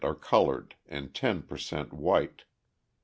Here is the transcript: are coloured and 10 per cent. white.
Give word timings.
are 0.03 0.15
coloured 0.15 0.73
and 0.87 1.13
10 1.13 1.43
per 1.43 1.57
cent. 1.57 1.93
white. 1.93 2.45